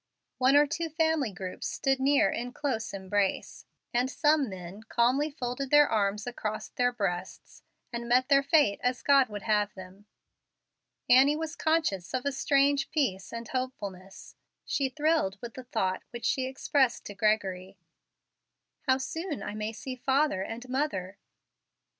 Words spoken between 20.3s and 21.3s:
and mother!"